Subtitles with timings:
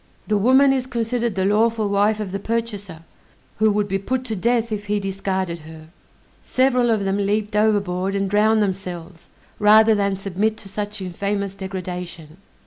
[0.25, 3.03] The woman is considered the lawful wife of the purchaser,
[3.59, 5.89] who would be put to death if he discarded her.
[6.41, 9.29] Several of them leaped overboard and drowned themselves,
[9.59, 12.37] rather than submit to such infamous degradation.